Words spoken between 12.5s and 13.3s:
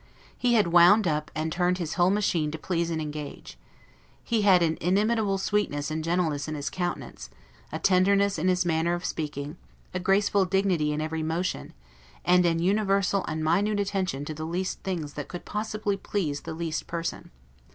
universal